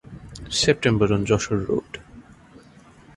[0.51, 1.91] September on Jessore road